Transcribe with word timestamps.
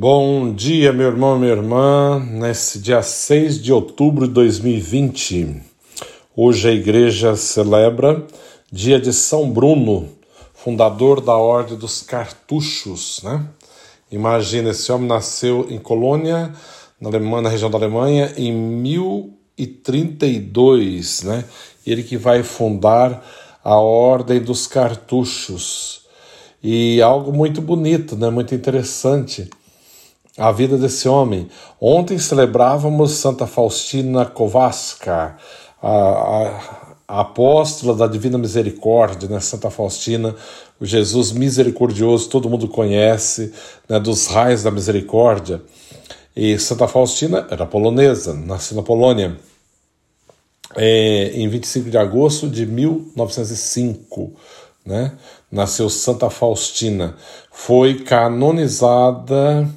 Bom 0.00 0.54
dia, 0.54 0.92
meu 0.92 1.08
irmão 1.08 1.36
minha 1.36 1.50
irmã, 1.50 2.20
nesse 2.20 2.78
dia 2.78 3.02
6 3.02 3.60
de 3.60 3.72
outubro 3.72 4.28
de 4.28 4.32
2020. 4.32 5.60
Hoje 6.36 6.68
a 6.68 6.72
igreja 6.72 7.34
celebra 7.34 8.24
dia 8.70 9.00
de 9.00 9.12
São 9.12 9.50
Bruno, 9.50 10.08
fundador 10.54 11.20
da 11.20 11.36
Ordem 11.36 11.76
dos 11.76 12.00
Cartuchos, 12.00 13.22
né? 13.24 13.44
Imagina, 14.08 14.70
esse 14.70 14.92
homem 14.92 15.08
nasceu 15.08 15.66
em 15.68 15.80
Colônia, 15.80 16.52
na, 17.00 17.08
Alemanha, 17.08 17.42
na 17.42 17.48
região 17.48 17.68
da 17.68 17.78
Alemanha, 17.78 18.32
em 18.36 18.52
1032, 18.52 21.24
né? 21.24 21.44
Ele 21.84 22.04
que 22.04 22.16
vai 22.16 22.44
fundar 22.44 23.26
a 23.64 23.74
Ordem 23.74 24.40
dos 24.40 24.68
Cartuchos. 24.68 26.02
E 26.62 27.02
algo 27.02 27.32
muito 27.32 27.60
bonito, 27.60 28.14
né? 28.14 28.30
Muito 28.30 28.54
interessante 28.54 29.50
a 30.38 30.52
vida 30.52 30.78
desse 30.78 31.08
homem. 31.08 31.48
Ontem 31.80 32.16
celebrávamos 32.18 33.12
Santa 33.12 33.46
Faustina 33.46 34.24
Kowalska, 34.24 35.36
a, 35.82 35.88
a, 35.88 36.48
a, 37.08 37.20
apóstola 37.20 37.94
da 37.94 38.06
Divina 38.06 38.38
Misericórdia, 38.38 39.28
né? 39.28 39.40
Santa 39.40 39.68
Faustina, 39.68 40.34
o 40.80 40.86
Jesus 40.86 41.32
misericordioso, 41.32 42.28
todo 42.28 42.48
mundo 42.48 42.68
conhece, 42.68 43.52
né? 43.88 43.98
dos 43.98 44.28
raios 44.28 44.62
da 44.62 44.70
misericórdia. 44.70 45.60
E 46.36 46.56
Santa 46.58 46.86
Faustina 46.86 47.48
era 47.50 47.66
polonesa, 47.66 48.32
nasceu 48.32 48.76
na 48.76 48.82
Polônia. 48.82 49.36
É, 50.76 51.32
em 51.34 51.48
25 51.48 51.90
de 51.90 51.98
agosto 51.98 52.48
de 52.48 52.64
1905, 52.64 54.32
né? 54.86 55.12
nasceu 55.50 55.90
Santa 55.90 56.30
Faustina. 56.30 57.16
Foi 57.50 58.04
canonizada 58.04 59.68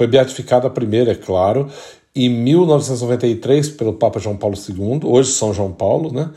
foi 0.00 0.06
beatificada 0.06 0.66
a 0.66 0.70
primeira, 0.70 1.12
é 1.12 1.14
claro, 1.14 1.68
em 2.16 2.30
1993 2.30 3.68
pelo 3.68 3.92
Papa 3.92 4.18
João 4.18 4.34
Paulo 4.34 4.56
II, 4.56 5.00
hoje 5.04 5.32
São 5.32 5.52
João 5.52 5.72
Paulo, 5.72 6.10
né? 6.10 6.30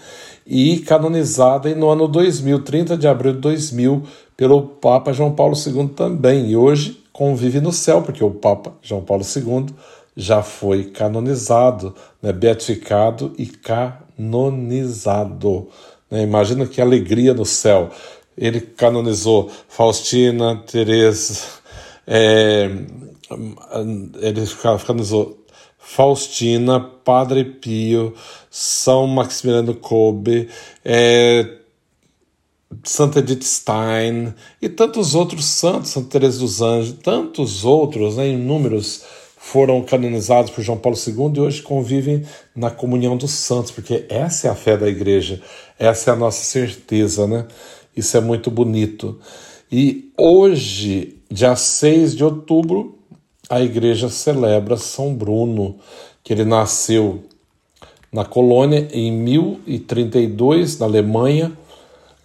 E 0.46 0.80
canonizada 0.80 1.74
no 1.74 1.88
ano 1.88 2.06
2000, 2.10 2.62
30 2.62 2.98
de 2.98 3.08
abril 3.08 3.32
de 3.32 3.40
2000, 3.40 4.04
pelo 4.36 4.64
Papa 4.64 5.14
João 5.14 5.32
Paulo 5.32 5.56
II 5.56 5.88
também. 5.96 6.50
E 6.50 6.58
hoje 6.58 7.02
convive 7.14 7.62
no 7.62 7.72
céu, 7.72 8.02
porque 8.02 8.22
o 8.22 8.32
Papa 8.32 8.74
João 8.82 9.02
Paulo 9.02 9.24
II 9.24 9.68
já 10.14 10.44
foi 10.44 10.84
canonizado, 10.84 11.96
né? 12.22 12.34
beatificado 12.34 13.32
e 13.38 13.46
canonizado. 13.46 15.00
Né? 16.12 16.24
Imagina 16.24 16.66
que 16.66 16.82
alegria 16.82 17.34
no 17.34 17.46
céu. 17.46 17.92
Ele 18.38 18.60
canonizou 18.60 19.50
Faustina, 19.70 20.62
Teresa, 20.70 21.40
é, 22.06 22.70
ele 24.22 24.42
canonizou 24.86 25.44
Faustina, 25.78 26.80
Padre 26.80 27.44
Pio, 27.44 28.14
São 28.50 29.06
Maximiliano 29.06 29.76
Kolbe, 29.76 30.50
é, 30.84 31.58
Santa 32.84 33.20
Edith 33.20 33.44
Stein 33.44 34.34
e 34.62 34.70
tantos 34.70 35.14
outros 35.14 35.46
santos, 35.46 35.92
Santa 35.92 36.10
Teresa 36.10 36.40
dos 36.40 36.62
Anjos, 36.62 36.98
tantos 37.04 37.66
outros, 37.66 38.16
né, 38.18 38.30
inúmeros, 38.30 39.04
foram 39.38 39.82
canonizados 39.84 40.52
por 40.52 40.64
João 40.64 40.78
Paulo 40.78 40.98
II 40.98 41.34
e 41.36 41.40
hoje 41.42 41.62
convivem 41.62 42.24
na 42.56 42.72
comunhão 42.72 43.18
dos 43.18 43.32
santos, 43.32 43.72
porque 43.72 44.06
essa 44.08 44.48
é 44.48 44.50
a 44.50 44.56
fé 44.56 44.78
da 44.78 44.88
igreja, 44.88 45.42
essa 45.78 46.12
é 46.12 46.14
a 46.14 46.18
nossa 46.18 46.44
certeza, 46.46 47.28
né? 47.28 47.46
Isso 47.96 48.16
é 48.16 48.22
muito 48.22 48.50
bonito. 48.50 49.20
E 49.70 50.12
hoje, 50.18 51.18
dia 51.30 51.58
6 51.58 52.16
de 52.16 52.24
outubro, 52.24 52.98
a 53.54 53.62
igreja 53.62 54.10
celebra 54.10 54.78
São 54.78 55.14
Bruno, 55.14 55.76
que 56.24 56.34
ele 56.34 56.44
nasceu 56.44 57.24
na 58.12 58.26
colônia 58.26 58.88
em 58.92 59.12
1032, 59.12 60.80
na 60.80 60.86
Alemanha, 60.86 61.52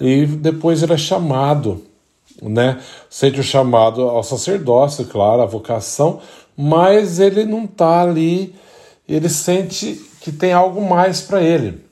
e 0.00 0.26
depois 0.26 0.82
ele 0.82 0.92
é 0.92 0.98
chamado, 0.98 1.84
né? 2.42 2.80
Sente 3.10 3.40
o 3.40 3.42
chamado 3.42 4.02
ao 4.02 4.22
sacerdócio, 4.22 5.04
claro, 5.06 5.42
a 5.42 5.46
vocação, 5.46 6.20
mas 6.56 7.18
ele 7.18 7.44
não 7.44 7.64
está 7.64 8.02
ali, 8.02 8.54
ele 9.08 9.28
sente 9.28 10.00
que 10.20 10.32
tem 10.32 10.52
algo 10.52 10.80
mais 10.80 11.20
para 11.20 11.42
ele. 11.42 11.84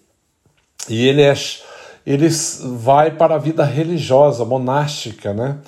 E 0.89 1.07
ele 1.07 1.23
é 1.23 1.35
ele 2.07 2.29
vai 2.79 3.11
para 3.11 3.35
a 3.35 3.39
vida 3.39 3.65
religiosa, 3.65 4.45
monástica, 4.45 5.35
né? 5.35 5.59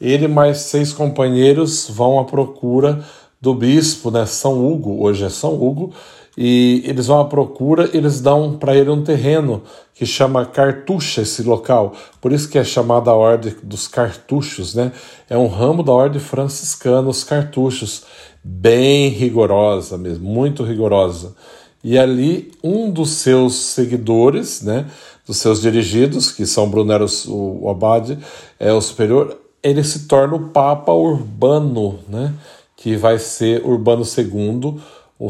Ele 0.00 0.26
mais 0.26 0.58
seis 0.58 0.92
companheiros 0.92 1.88
vão 1.90 2.18
à 2.18 2.24
procura 2.24 3.04
do 3.40 3.54
bispo, 3.54 4.10
né, 4.10 4.26
São 4.26 4.66
Hugo, 4.66 5.02
hoje 5.02 5.24
é 5.24 5.28
São 5.28 5.54
Hugo, 5.54 5.92
e 6.36 6.82
eles 6.86 7.06
vão 7.06 7.20
à 7.20 7.24
procura, 7.24 7.90
eles 7.92 8.20
dão 8.20 8.56
para 8.56 8.74
ele 8.74 8.90
um 8.90 9.02
terreno 9.02 9.62
que 9.94 10.06
chama 10.06 10.46
Cartucha, 10.46 11.22
esse 11.22 11.42
local, 11.42 11.92
por 12.20 12.32
isso 12.32 12.48
que 12.48 12.58
é 12.58 12.64
chamada 12.64 13.10
a 13.10 13.14
Ordem 13.14 13.54
dos 13.62 13.88
Cartuchos, 13.88 14.74
né? 14.74 14.92
É 15.28 15.36
um 15.36 15.48
ramo 15.48 15.82
da 15.82 15.92
Ordem 15.92 16.20
Franciscana, 16.20 17.08
os 17.08 17.24
Cartuchos, 17.24 18.04
bem 18.42 19.08
rigorosa 19.08 19.98
mesmo, 19.98 20.28
muito 20.28 20.62
rigorosa. 20.62 21.34
E 21.82 21.98
ali 21.98 22.52
um 22.62 22.90
dos 22.90 23.10
seus 23.10 23.54
seguidores, 23.54 24.62
né, 24.62 24.86
dos 25.26 25.38
seus 25.38 25.60
dirigidos, 25.60 26.30
que 26.30 26.46
São 26.46 26.68
Bruno 26.68 26.92
era 26.92 27.04
o, 27.04 27.64
o 27.64 27.70
abade, 27.70 28.18
é 28.58 28.72
o 28.72 28.80
superior, 28.80 29.39
ele 29.62 29.84
se 29.84 30.06
torna 30.06 30.34
o 30.34 30.48
Papa 30.48 30.92
Urbano, 30.92 31.98
né? 32.08 32.34
que 32.76 32.96
vai 32.96 33.18
ser 33.18 33.64
Urbano 33.64 34.02
II, 34.04 34.80
o 35.18 35.28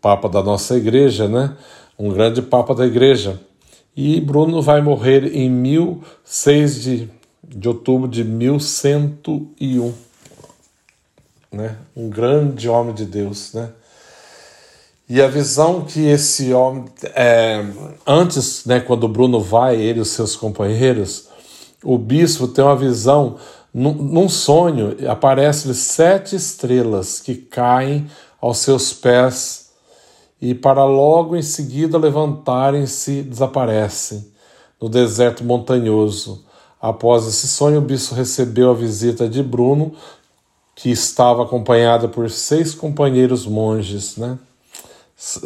Papa 0.00 0.28
da 0.28 0.42
nossa 0.42 0.76
igreja, 0.76 1.28
né? 1.28 1.56
um 1.98 2.10
grande 2.10 2.40
Papa 2.40 2.74
da 2.74 2.86
igreja. 2.86 3.40
E 3.94 4.20
Bruno 4.20 4.62
vai 4.62 4.80
morrer 4.80 5.36
em 5.36 6.00
6 6.24 6.82
de, 6.82 7.10
de 7.46 7.68
outubro 7.68 8.08
de 8.08 8.24
1101. 8.24 9.92
Né? 11.52 11.76
Um 11.94 12.08
grande 12.08 12.68
homem 12.68 12.94
de 12.94 13.04
Deus. 13.04 13.52
Né? 13.52 13.70
E 15.06 15.20
a 15.20 15.26
visão 15.26 15.84
que 15.84 16.06
esse 16.06 16.52
homem. 16.54 16.84
É, 17.16 17.64
antes, 18.06 18.64
né, 18.64 18.78
quando 18.78 19.08
Bruno 19.08 19.40
vai, 19.40 19.74
ele 19.74 19.98
e 19.98 20.02
os 20.02 20.10
seus 20.10 20.36
companheiros, 20.36 21.29
o 21.84 21.96
bispo 21.96 22.48
tem 22.48 22.64
uma 22.64 22.76
visão, 22.76 23.36
num, 23.72 23.94
num 23.94 24.28
sonho, 24.28 24.96
aparecem 25.08 25.72
sete 25.72 26.36
estrelas 26.36 27.20
que 27.20 27.34
caem 27.34 28.06
aos 28.40 28.58
seus 28.58 28.92
pés 28.92 29.70
e, 30.40 30.54
para 30.54 30.84
logo 30.84 31.36
em 31.36 31.42
seguida 31.42 31.98
levantarem-se, 31.98 33.22
desaparecem 33.22 34.26
no 34.80 34.88
deserto 34.88 35.44
montanhoso. 35.44 36.44
Após 36.80 37.26
esse 37.26 37.46
sonho, 37.46 37.78
o 37.78 37.82
bispo 37.82 38.14
recebeu 38.14 38.70
a 38.70 38.74
visita 38.74 39.28
de 39.28 39.42
Bruno, 39.42 39.92
que 40.74 40.90
estava 40.90 41.42
acompanhado 41.42 42.08
por 42.08 42.30
seis 42.30 42.74
companheiros 42.74 43.46
monges, 43.46 44.16
né? 44.16 44.38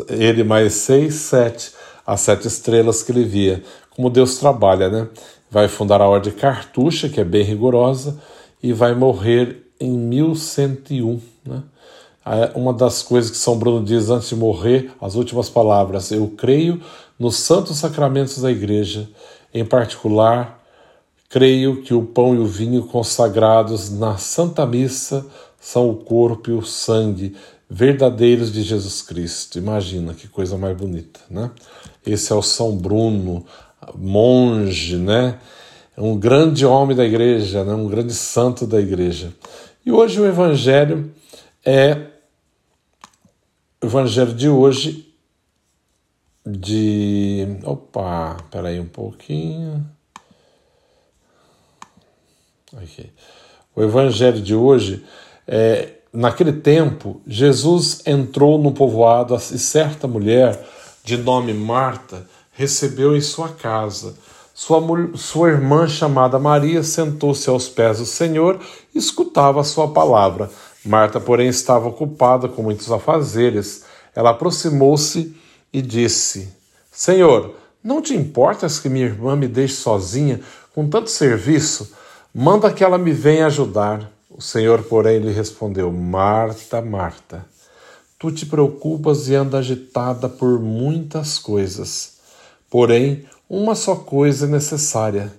Ele 0.08 0.44
mais 0.44 0.74
seis, 0.74 1.14
sete, 1.14 1.72
as 2.06 2.20
sete 2.20 2.46
estrelas 2.46 3.02
que 3.02 3.10
ele 3.10 3.24
via. 3.24 3.64
Como 3.90 4.08
Deus 4.08 4.36
trabalha, 4.36 4.88
né? 4.88 5.08
Vai 5.54 5.68
fundar 5.68 6.00
a 6.00 6.08
Ordem 6.08 6.32
Cartucha, 6.32 7.08
que 7.08 7.20
é 7.20 7.24
bem 7.24 7.44
rigorosa, 7.44 8.18
e 8.60 8.72
vai 8.72 8.92
morrer 8.92 9.70
em 9.78 9.96
1101. 9.96 11.20
Né? 11.46 11.62
Uma 12.56 12.72
das 12.72 13.04
coisas 13.04 13.30
que 13.30 13.36
São 13.36 13.56
Bruno 13.56 13.84
diz 13.84 14.10
antes 14.10 14.30
de 14.30 14.34
morrer, 14.34 14.90
as 15.00 15.14
últimas 15.14 15.48
palavras: 15.48 16.10
Eu 16.10 16.26
creio 16.36 16.82
nos 17.16 17.36
santos 17.36 17.76
sacramentos 17.76 18.42
da 18.42 18.50
Igreja, 18.50 19.08
em 19.54 19.64
particular, 19.64 20.60
creio 21.28 21.82
que 21.82 21.94
o 21.94 22.02
pão 22.02 22.34
e 22.34 22.38
o 22.38 22.46
vinho 22.46 22.82
consagrados 22.88 23.92
na 23.92 24.18
Santa 24.18 24.66
Missa 24.66 25.24
são 25.60 25.88
o 25.88 25.94
corpo 25.94 26.50
e 26.50 26.54
o 26.54 26.62
sangue 26.62 27.36
verdadeiros 27.70 28.52
de 28.52 28.60
Jesus 28.64 29.02
Cristo. 29.02 29.56
Imagina 29.56 30.14
que 30.14 30.26
coisa 30.26 30.58
mais 30.58 30.76
bonita, 30.76 31.20
né? 31.30 31.52
Esse 32.04 32.32
é 32.32 32.34
o 32.34 32.42
São 32.42 32.76
Bruno, 32.76 33.46
monge, 33.94 34.96
né? 34.96 35.38
Um 35.96 36.18
grande 36.18 36.66
homem 36.66 36.96
da 36.96 37.04
igreja, 37.04 37.64
né? 37.64 37.72
um 37.72 37.88
grande 37.88 38.12
santo 38.12 38.66
da 38.66 38.80
igreja. 38.80 39.32
E 39.86 39.92
hoje 39.92 40.20
o 40.20 40.26
evangelho 40.26 41.12
é 41.64 42.08
o 43.82 43.86
evangelho 43.86 44.34
de 44.34 44.48
hoje 44.48 45.14
de 46.46 47.46
opa, 47.64 48.36
peraí 48.50 48.80
um 48.80 48.88
pouquinho. 48.88 49.86
Okay. 52.72 53.12
O 53.74 53.82
evangelho 53.82 54.40
de 54.40 54.54
hoje 54.54 55.04
é 55.46 55.94
naquele 56.12 56.52
tempo 56.52 57.20
Jesus 57.26 58.02
entrou 58.06 58.58
no 58.58 58.72
povoado 58.72 59.34
e 59.36 59.58
certa 59.58 60.08
mulher 60.08 60.58
de 61.04 61.16
nome 61.16 61.52
Marta 61.52 62.26
recebeu 62.54 63.14
em 63.14 63.20
sua 63.20 63.48
casa. 63.48 64.14
Sua, 64.54 64.80
sua 65.16 65.48
irmã, 65.50 65.88
chamada 65.88 66.38
Maria, 66.38 66.82
sentou-se 66.84 67.50
aos 67.50 67.68
pés 67.68 67.98
do 67.98 68.06
Senhor 68.06 68.60
e 68.94 68.98
escutava 68.98 69.60
a 69.60 69.64
sua 69.64 69.88
palavra. 69.88 70.48
Marta, 70.84 71.18
porém, 71.18 71.48
estava 71.48 71.88
ocupada 71.88 72.48
com 72.48 72.62
muitos 72.62 72.90
afazeres. 72.92 73.84
Ela 74.14 74.30
aproximou-se 74.30 75.34
e 75.72 75.82
disse: 75.82 76.48
Senhor, 76.92 77.56
não 77.82 78.00
te 78.00 78.14
importas 78.14 78.78
que 78.78 78.88
minha 78.88 79.06
irmã 79.06 79.34
me 79.34 79.48
deixe 79.48 79.74
sozinha 79.74 80.40
com 80.72 80.88
tanto 80.88 81.10
serviço? 81.10 81.92
Manda 82.32 82.72
que 82.72 82.84
ela 82.84 82.96
me 82.96 83.12
venha 83.12 83.46
ajudar. 83.46 84.10
O 84.30 84.40
Senhor, 84.40 84.82
porém, 84.84 85.18
lhe 85.18 85.32
respondeu: 85.32 85.90
Marta, 85.90 86.80
Marta, 86.80 87.44
tu 88.18 88.30
te 88.30 88.46
preocupas 88.46 89.28
e 89.28 89.34
anda 89.34 89.58
agitada 89.58 90.28
por 90.28 90.60
muitas 90.60 91.38
coisas. 91.38 92.13
Porém, 92.74 93.24
uma 93.48 93.76
só 93.76 93.94
coisa 93.94 94.46
é 94.46 94.48
necessária. 94.48 95.32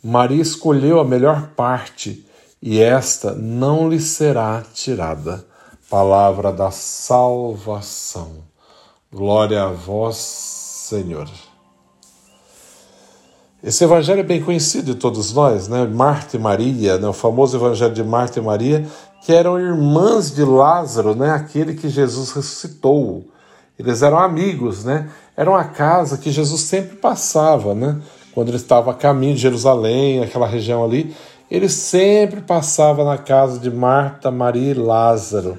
Maria 0.00 0.40
escolheu 0.40 1.00
a 1.00 1.04
melhor 1.04 1.48
parte 1.56 2.24
e 2.62 2.80
esta 2.80 3.34
não 3.34 3.90
lhe 3.90 3.98
será 3.98 4.62
tirada. 4.72 5.44
Palavra 5.90 6.52
da 6.52 6.70
salvação. 6.70 8.44
Glória 9.12 9.60
a 9.60 9.72
vós, 9.72 10.14
Senhor. 10.18 11.28
Esse 13.60 13.82
evangelho 13.82 14.20
é 14.20 14.22
bem 14.22 14.40
conhecido 14.40 14.94
de 14.94 15.00
todos 15.00 15.32
nós, 15.32 15.66
né? 15.66 15.84
Marta 15.84 16.36
e 16.36 16.38
Maria, 16.38 16.96
né? 16.96 17.08
o 17.08 17.12
famoso 17.12 17.56
evangelho 17.56 17.92
de 17.92 18.04
Marta 18.04 18.38
e 18.38 18.42
Maria, 18.42 18.86
que 19.26 19.32
eram 19.32 19.58
irmãs 19.58 20.32
de 20.32 20.44
Lázaro, 20.44 21.16
né? 21.16 21.32
Aquele 21.32 21.74
que 21.74 21.88
Jesus 21.88 22.30
ressuscitou. 22.30 23.26
Eles 23.78 24.02
eram 24.02 24.18
amigos, 24.18 24.84
né? 24.84 25.10
Era 25.36 25.50
uma 25.50 25.64
casa 25.64 26.18
que 26.18 26.30
Jesus 26.30 26.60
sempre 26.62 26.96
passava, 26.96 27.74
né? 27.74 28.00
Quando 28.34 28.48
ele 28.48 28.56
estava 28.56 28.90
a 28.90 28.94
caminho 28.94 29.34
de 29.34 29.40
Jerusalém, 29.40 30.22
aquela 30.22 30.46
região 30.46 30.84
ali, 30.84 31.14
ele 31.50 31.68
sempre 31.68 32.40
passava 32.40 33.04
na 33.04 33.18
casa 33.18 33.58
de 33.58 33.70
Marta, 33.70 34.30
Maria 34.30 34.70
e 34.70 34.74
Lázaro. 34.74 35.58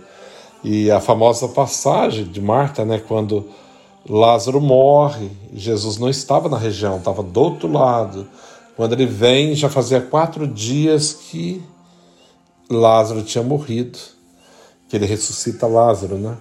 E 0.63 0.89
a 0.89 0.99
famosa 0.99 1.47
passagem 1.47 2.25
de 2.25 2.41
Marta, 2.41 2.85
né? 2.85 3.01
Quando 3.05 3.49
Lázaro 4.07 4.59
morre, 4.59 5.31
Jesus 5.53 5.97
não 5.97 6.09
estava 6.09 6.49
na 6.49 6.57
região, 6.57 6.97
estava 6.97 7.21
do 7.21 7.39
outro 7.39 7.71
lado. 7.71 8.27
Quando 8.75 8.93
ele 8.93 9.05
vem, 9.05 9.55
já 9.55 9.69
fazia 9.69 10.01
quatro 10.01 10.47
dias 10.47 11.13
que 11.13 11.63
Lázaro 12.69 13.21
tinha 13.21 13.43
morrido, 13.43 13.99
que 14.89 14.95
ele 14.95 15.05
ressuscita 15.05 15.67
Lázaro, 15.67 16.17
né? 16.17 16.35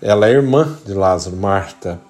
Ela 0.00 0.28
é 0.28 0.32
irmã 0.32 0.76
de 0.86 0.94
Lázaro, 0.94 1.36
Marta. 1.36 2.00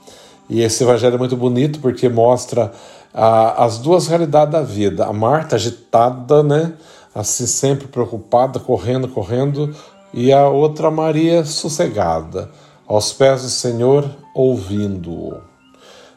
E 0.48 0.60
esse 0.62 0.82
evangelho 0.82 1.14
é 1.14 1.18
muito 1.18 1.36
bonito 1.36 1.80
porque 1.80 2.08
mostra 2.08 2.72
ah, 3.12 3.64
as 3.64 3.78
duas 3.78 4.06
realidades 4.06 4.52
da 4.52 4.62
vida. 4.62 5.06
A 5.06 5.12
Marta 5.12 5.56
agitada, 5.56 6.42
né? 6.42 6.72
Assim, 7.14 7.46
sempre 7.46 7.88
preocupada, 7.88 8.60
correndo, 8.60 9.08
correndo, 9.08 9.74
e 10.12 10.32
a 10.32 10.48
outra 10.48 10.90
Maria 10.90 11.44
sossegada 11.44 12.50
aos 12.86 13.12
pés 13.12 13.42
do 13.42 13.48
Senhor, 13.48 14.08
ouvindo-o. 14.34 15.40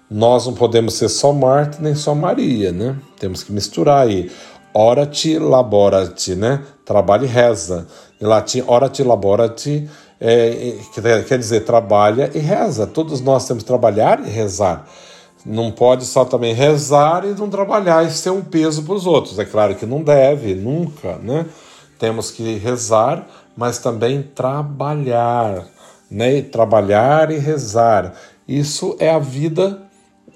Nós 0.10 0.46
não 0.46 0.54
podemos 0.54 0.94
ser 0.94 1.10
só 1.10 1.34
Marta 1.34 1.78
nem 1.82 1.96
só 1.96 2.14
Maria, 2.14 2.72
né? 2.72 2.98
Temos 3.20 3.44
que 3.44 3.52
misturar 3.52 4.06
aí. 4.06 4.30
Ora-te, 4.74 5.38
labora-te, 5.38 6.36
né? 6.36 6.62
Trabalha 6.86 7.26
e 7.26 7.28
reza. 7.28 7.88
Em 8.22 8.26
latim, 8.26 8.64
ora-te, 8.68 9.04
labora-te, 9.04 9.90
é, 10.22 10.78
quer 11.28 11.38
dizer, 11.40 11.62
trabalha 11.62 12.30
e 12.34 12.40
reza. 12.40 12.86
Todos 12.86 13.20
nós 13.20 13.48
temos 13.48 13.64
que 13.64 13.68
trabalhar 13.68 14.26
e 14.26 14.30
rezar. 14.30 14.88
Não 15.44 15.72
pode 15.72 16.06
só 16.06 16.24
também 16.24 16.54
rezar 16.54 17.26
e 17.26 17.30
não 17.30 17.50
trabalhar 17.50 18.06
e 18.06 18.12
ser 18.12 18.30
um 18.30 18.42
peso 18.42 18.84
para 18.84 18.94
os 18.94 19.08
outros. 19.08 19.40
É 19.40 19.46
claro 19.46 19.74
que 19.74 19.86
não 19.86 20.04
deve, 20.04 20.54
nunca, 20.54 21.18
né? 21.18 21.48
Temos 21.98 22.30
que 22.30 22.58
rezar, 22.58 23.28
mas 23.58 23.80
também 23.80 24.22
trabalhar 24.22 25.66
né? 26.12 26.42
trabalhar 26.42 27.32
e 27.32 27.38
rezar. 27.38 28.14
Isso 28.46 28.98
é 29.00 29.10
a 29.10 29.18
vida 29.18 29.82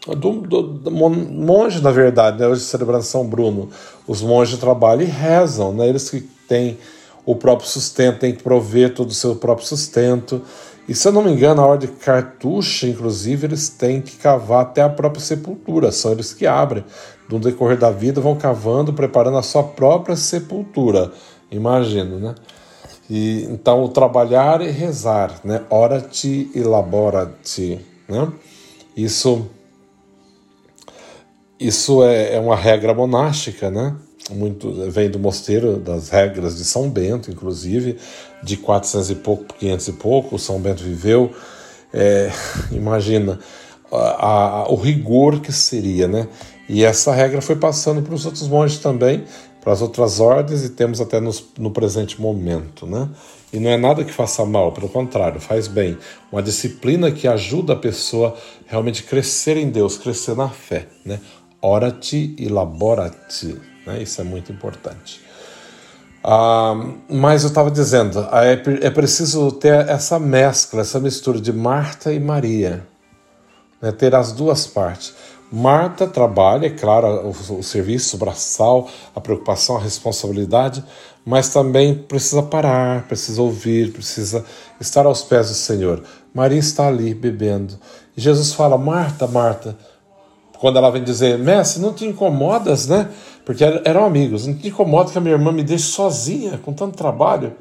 do, 0.08 0.42
do, 0.42 0.62
do 0.62 0.92
monge, 0.92 1.82
na 1.82 1.92
verdade, 1.92 2.40
né? 2.40 2.48
hoje 2.48 2.62
celebrando 2.62 3.04
São 3.04 3.28
Bruno. 3.28 3.70
Os 4.08 4.22
monges 4.22 4.58
trabalham 4.58 5.02
e 5.02 5.06
rezam, 5.06 5.74
né? 5.74 5.88
eles 5.90 6.10
que 6.10 6.22
têm 6.22 6.78
o 7.26 7.36
próprio 7.36 7.68
sustento, 7.68 8.20
têm 8.20 8.34
que 8.34 8.44
prover 8.44 8.94
todo 8.94 9.10
o 9.10 9.14
seu 9.14 9.36
próprio 9.36 9.68
sustento. 9.68 10.42
E 10.88 10.94
se 10.94 11.08
eu 11.08 11.12
não 11.12 11.24
me 11.24 11.32
engano, 11.32 11.62
a 11.62 11.66
ordem 11.66 11.90
cartucha, 11.90 12.88
inclusive, 12.88 13.48
eles 13.48 13.70
têm 13.70 14.02
que 14.02 14.18
cavar 14.18 14.62
até 14.62 14.84
a 14.84 14.90
própria 14.90 15.22
sepultura, 15.22 15.92
são 15.92 16.12
eles 16.12 16.34
que 16.34 16.46
abrem. 16.46 16.84
No 17.28 17.40
decorrer 17.40 17.78
da 17.78 17.90
vida, 17.90 18.22
vão 18.22 18.36
cavando, 18.36 18.94
preparando 18.94 19.38
a 19.38 19.42
sua 19.42 19.64
própria 19.64 20.16
sepultura. 20.16 21.12
Imagino, 21.50 22.20
né? 22.20 22.36
E, 23.10 23.44
então, 23.50 23.84
o 23.84 23.90
trabalhar 23.90 24.62
e 24.62 24.70
rezar, 24.70 25.40
né? 25.44 25.64
Ora-te 25.70 26.52
e 26.54 26.60
labora-te, 26.62 27.84
né? 28.08 28.32
Isso, 28.96 29.48
isso 31.60 32.04
é, 32.04 32.36
é, 32.36 32.40
uma 32.40 32.56
regra 32.56 32.94
monástica, 32.94 33.72
né? 33.72 33.96
Muito, 34.32 34.72
vem 34.90 35.10
do 35.10 35.20
mosteiro 35.20 35.78
das 35.78 36.10
regras 36.10 36.58
de 36.58 36.66
São 36.66 36.90
Bento, 36.90 37.30
inclusive, 37.30 37.98
de 38.42 38.58
400 38.58 39.12
e 39.12 39.16
pouco, 39.16 39.54
500 39.54 39.88
e 39.88 39.94
pouco, 39.94 40.40
São 40.40 40.60
Bento 40.60 40.84
viveu. 40.84 41.32
É, 41.94 42.32
imagina 42.72 43.40
a, 43.92 44.62
a, 44.64 44.70
o 44.72 44.76
rigor 44.76 45.40
que 45.42 45.52
seria, 45.52 46.08
né? 46.08 46.28
E 46.68 46.84
essa 46.84 47.14
regra 47.14 47.42
foi 47.42 47.56
passando 47.56 48.02
para 48.02 48.16
os 48.16 48.26
outros 48.26 48.48
monges 48.48 48.80
também, 48.80 49.24
para 49.62 49.74
as 49.74 49.82
outras 49.82 50.20
ordens 50.20 50.64
e 50.64 50.70
temos 50.70 51.00
até 51.00 51.20
nos, 51.20 51.44
no 51.58 51.72
presente 51.72 52.20
momento, 52.20 52.88
né? 52.88 53.10
E 53.54 53.60
não 53.60 53.70
é 53.70 53.78
nada 53.78 54.04
que 54.04 54.12
faça 54.12 54.44
mal, 54.44 54.72
pelo 54.72 54.90
contrário, 54.90 55.40
faz 55.40 55.68
bem. 55.68 55.98
Uma 56.32 56.42
disciplina 56.42 57.12
que 57.12 57.28
ajuda 57.28 57.74
a 57.74 57.76
pessoa 57.76 58.36
realmente 58.66 59.04
crescer 59.04 59.56
em 59.58 59.70
Deus, 59.70 59.98
crescer 59.98 60.36
na 60.36 60.50
fé, 60.50 60.88
né? 61.06 61.20
Ora-te 61.62 62.36
e 62.38 62.48
labora-te, 62.48 63.56
né? 63.86 64.02
Isso 64.02 64.20
é 64.22 64.24
muito 64.24 64.52
importante. 64.52 65.22
Ah, 66.24 66.74
mas 67.08 67.44
eu 67.44 67.50
estava 67.50 67.70
dizendo, 67.70 68.28
é, 68.32 68.54
é 68.88 68.90
preciso 68.90 69.52
ter 69.52 69.88
essa 69.88 70.20
mescla, 70.20 70.82
essa 70.82 71.00
mistura 71.00 71.40
de 71.40 71.54
Marta 71.54 72.12
e 72.12 72.20
Maria, 72.20 72.86
né? 73.80 73.92
ter 73.92 74.16
as 74.16 74.32
duas 74.32 74.66
partes. 74.66 75.14
Marta 75.52 76.08
trabalha, 76.08 76.66
é 76.66 76.72
claro, 76.72 77.28
o, 77.28 77.60
o 77.60 77.64
serviço, 77.64 78.16
o 78.16 78.20
braçal, 78.20 78.90
a 79.16 79.22
preocupação, 79.22 79.78
a 79.78 79.80
responsabilidade, 79.80 80.84
mas 81.24 81.50
também 81.50 81.94
precisa 81.94 82.42
parar, 82.42 83.08
precisa 83.08 83.42
ouvir, 83.42 83.94
precisa 83.94 84.44
estar 84.80 85.06
aos 85.06 85.22
pés 85.22 85.50
do 85.50 85.56
Senhor. 85.56 86.04
Maria 86.34 86.60
está 86.60 86.88
ali 86.88 87.14
bebendo. 87.14 87.80
E 88.18 88.22
Jesus 88.22 88.54
fala: 88.54 88.78
Marta, 88.78 89.28
Marta, 89.28 89.78
quando 90.60 90.78
ela 90.78 90.90
vem 90.90 91.04
dizer, 91.04 91.38
Mestre, 91.38 91.82
não 91.82 91.94
te 91.94 92.06
incomodas, 92.06 92.88
né? 92.88 93.10
Porque 93.46 93.64
eram 93.84 94.06
amigos, 94.06 94.48
não 94.48 94.56
te 94.56 94.68
incomoda 94.68 95.12
que 95.12 95.18
a 95.18 95.22
minha 95.22 95.36
irmã 95.36 95.52
me 95.52 95.64
deixe 95.64 95.86
sozinha, 95.86 96.60
com 96.64 96.74
tanto 96.74 96.98
trabalho? 96.98 97.54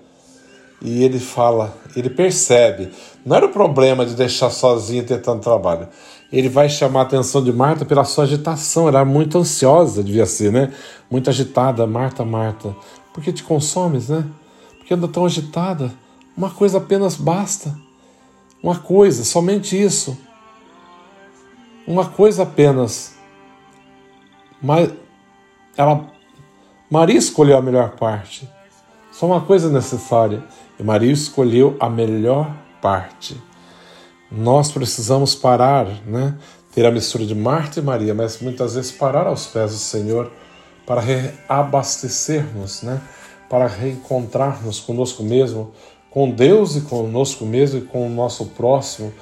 E 0.81 1.03
ele 1.03 1.19
fala, 1.19 1.75
ele 1.97 2.11
percebe, 2.11 2.91
não 3.25 3.37
era 3.37 3.47
o 3.47 3.51
problema 3.51 4.05
de 4.05 4.15
deixar 4.15 4.51
sozinha 4.51 5.03
ter 5.03 5.21
tanto 5.21 5.43
trabalho 5.43 5.89
ele 6.37 6.49
vai 6.49 6.69
chamar 6.69 7.01
a 7.01 7.03
atenção 7.05 7.45
de 7.45 7.53
Marta 7.53 7.85
pela 7.85 8.03
sua 8.03 8.25
agitação. 8.25 8.89
Ela 8.89 9.01
era 9.01 9.09
muito 9.09 9.39
ansiosa, 9.39 10.03
devia 10.03 10.27
ser, 10.27 10.51
né? 10.51 10.73
Muito 11.09 11.31
agitada. 11.31 11.87
Marta, 11.87 12.25
Marta, 12.25 12.75
por 13.13 13.23
que 13.23 13.33
te 13.33 13.45
consomes, 13.45 14.09
né? 14.09 14.25
Por 14.79 14.85
que 14.85 14.95
anda 14.95 15.07
tão 15.07 15.25
agitada? 15.25 15.93
Uma 16.37 16.51
coisa 16.51 16.79
apenas 16.79 17.15
basta. 17.15 17.73
Uma 18.61 18.77
coisa, 18.77 19.25
somente 19.25 19.81
isso. 19.81 20.19
Uma 21.87 22.09
coisa 22.09 22.45
apenas. 22.45 23.15
Mas 24.61 24.91
ela, 25.77 26.11
Maria 26.91 27.19
escolheu 27.19 27.59
a 27.59 27.63
melhor 27.63 27.91
parte. 27.97 28.49
Só 29.13 29.27
uma 29.27 29.43
coisa 29.43 29.71
necessária. 29.71 30.43
E 30.79 30.83
Maria 30.83 31.13
escolheu 31.13 31.77
a 31.79 31.91
melhor 31.91 32.51
parte. 32.81 33.41
Nós 34.31 34.73
precisamos 34.73 35.35
parar, 35.35 35.87
né? 36.07 36.39
ter 36.75 36.87
a 36.87 36.91
mistura 36.91 37.25
de 37.25 37.35
Marta 37.35 37.79
e 37.79 37.83
Maria, 37.83 38.15
mas 38.15 38.41
muitas 38.41 38.75
vezes 38.75 38.91
parar 38.91 39.27
aos 39.27 39.47
pés 39.47 39.71
do 39.71 39.79
Senhor 39.79 40.33
para 40.87 41.01
reabastecermos, 41.01 42.83
né? 42.83 43.01
para 43.49 43.67
reencontrarmos 43.67 44.81
conosco 44.81 45.23
mesmo, 45.23 45.73
com 46.11 46.31
Deus 46.31 46.77
e 46.77 46.81
conosco 46.81 47.45
mesmo 47.45 47.79
e 47.79 47.83
com 47.83 48.07
o 48.07 48.11
nosso 48.11 48.47
próximo 48.47 49.13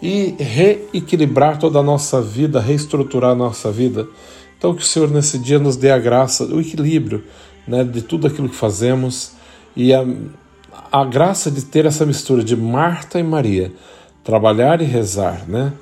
e 0.00 0.34
reequilibrar 0.38 1.58
toda 1.58 1.78
a 1.78 1.82
nossa 1.82 2.20
vida, 2.20 2.60
reestruturar 2.60 3.32
a 3.32 3.34
nossa 3.34 3.70
vida. 3.70 4.06
Então, 4.56 4.74
que 4.74 4.82
o 4.82 4.86
Senhor 4.86 5.10
nesse 5.10 5.38
dia 5.38 5.58
nos 5.58 5.76
dê 5.76 5.90
a 5.90 5.98
graça, 5.98 6.44
o 6.44 6.60
equilíbrio 6.60 7.24
né, 7.66 7.84
de 7.84 8.02
tudo 8.02 8.26
aquilo 8.26 8.48
que 8.48 8.56
fazemos 8.56 9.32
e 9.76 9.92
a, 9.92 10.04
a 10.90 11.04
graça 11.04 11.50
de 11.50 11.64
ter 11.64 11.86
essa 11.86 12.04
mistura 12.06 12.42
de 12.42 12.56
Marta 12.56 13.18
e 13.18 13.22
Maria 13.22 13.72
trabalhar 14.24 14.80
e 14.80 14.84
rezar, 14.84 15.44
né? 15.48 15.72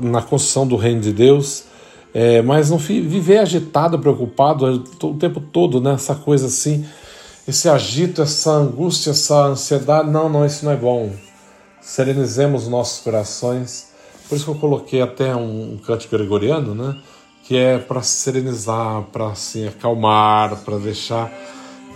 Na 0.00 0.22
construção 0.22 0.66
do 0.66 0.76
reino 0.76 1.00
de 1.00 1.12
Deus, 1.12 1.64
é, 2.12 2.40
mas 2.40 2.70
não 2.70 2.78
viver 2.78 3.38
agitado, 3.38 3.98
preocupado 3.98 4.84
o 5.02 5.14
tempo 5.14 5.40
todo, 5.40 5.80
né? 5.80 5.92
Essa 5.92 6.14
coisa 6.14 6.46
assim 6.46 6.84
esse 7.48 7.66
agito, 7.66 8.20
essa 8.20 8.50
angústia, 8.50 9.12
essa 9.12 9.46
ansiedade. 9.46 10.10
Não, 10.10 10.28
não, 10.28 10.44
isso 10.44 10.66
não 10.66 10.72
é 10.72 10.76
bom. 10.76 11.10
Serenizemos 11.88 12.68
nossos 12.68 13.00
corações. 13.00 13.88
Por 14.28 14.36
isso 14.36 14.44
que 14.44 14.50
eu 14.50 14.56
coloquei 14.56 15.00
até 15.00 15.34
um, 15.34 15.78
cântico 15.86 16.14
gregoriano, 16.18 16.74
né? 16.74 16.94
Que 17.44 17.56
é 17.56 17.78
para 17.78 18.02
serenizar, 18.02 19.04
para 19.10 19.28
assim, 19.28 19.66
acalmar, 19.66 20.54
para 20.56 20.76
deixar 20.76 21.32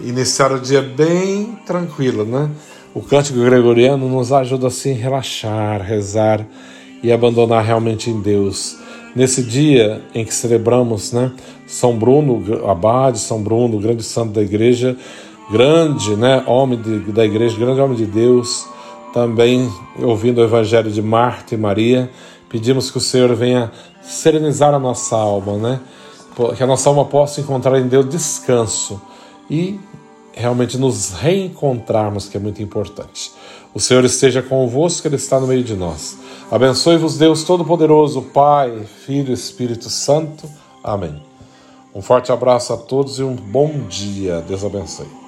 iniciar 0.00 0.50
o 0.50 0.58
dia 0.58 0.80
bem 0.80 1.58
tranquilo, 1.66 2.24
né? 2.24 2.50
O 2.94 3.02
cântico 3.02 3.38
gregoriano 3.38 4.08
nos 4.08 4.32
ajuda 4.32 4.68
assim 4.68 4.92
a 4.92 4.96
relaxar, 4.96 5.82
rezar 5.82 6.46
e 7.02 7.12
abandonar 7.12 7.62
realmente 7.62 8.08
em 8.08 8.18
Deus. 8.18 8.78
Nesse 9.14 9.42
dia 9.42 10.00
em 10.14 10.24
que 10.24 10.32
celebramos, 10.32 11.12
né, 11.12 11.32
São 11.66 11.98
Bruno, 11.98 12.66
abade 12.66 13.18
São 13.18 13.42
Bruno, 13.42 13.78
grande 13.78 14.02
santo 14.02 14.32
da 14.32 14.40
igreja, 14.40 14.96
grande, 15.50 16.16
né, 16.16 16.42
homem 16.46 16.80
de, 16.80 17.12
da 17.12 17.26
igreja, 17.26 17.58
grande 17.58 17.78
homem 17.78 17.96
de 17.96 18.06
Deus, 18.06 18.71
também 19.12 19.70
ouvindo 19.98 20.38
o 20.38 20.44
evangelho 20.44 20.90
de 20.90 21.02
Marta 21.02 21.54
e 21.54 21.58
Maria, 21.58 22.10
pedimos 22.48 22.90
que 22.90 22.98
o 22.98 23.00
Senhor 23.00 23.34
venha 23.34 23.70
serenizar 24.02 24.74
a 24.74 24.78
nossa 24.78 25.16
alma, 25.16 25.56
né? 25.56 25.80
Que 26.56 26.62
a 26.62 26.66
nossa 26.66 26.88
alma 26.88 27.04
possa 27.04 27.40
encontrar 27.40 27.78
em 27.78 27.86
Deus 27.86 28.08
descanso 28.08 29.00
e 29.50 29.78
realmente 30.32 30.78
nos 30.78 31.12
reencontrarmos, 31.12 32.28
que 32.28 32.36
é 32.36 32.40
muito 32.40 32.62
importante. 32.62 33.30
O 33.74 33.80
Senhor 33.80 34.04
esteja 34.04 34.42
convosco, 34.42 35.06
Ele 35.06 35.16
está 35.16 35.38
no 35.38 35.46
meio 35.46 35.62
de 35.62 35.74
nós. 35.74 36.18
Abençoe-vos, 36.50 37.16
Deus 37.16 37.44
Todo-Poderoso, 37.44 38.22
Pai, 38.22 38.84
Filho 39.06 39.30
e 39.30 39.34
Espírito 39.34 39.88
Santo. 39.88 40.48
Amém. 40.82 41.22
Um 41.94 42.00
forte 42.00 42.32
abraço 42.32 42.72
a 42.72 42.76
todos 42.76 43.18
e 43.18 43.22
um 43.22 43.34
bom 43.34 43.86
dia. 43.88 44.40
Deus 44.40 44.64
abençoe. 44.64 45.21